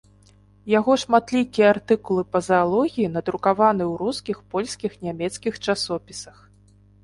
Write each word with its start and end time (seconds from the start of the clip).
Яго 0.71 0.95
шматлікія 1.03 1.67
артыкулы 1.73 2.23
па 2.37 2.41
заалогіі 2.49 3.13
надрукаваны 3.19 3.83
ў 3.91 3.93
рускіх, 4.03 4.43
польскіх, 4.57 4.91
нямецкіх 5.07 5.53
часопісах. 5.67 6.37